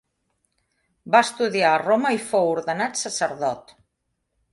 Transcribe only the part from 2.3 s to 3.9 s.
fou ordenat sacerdot.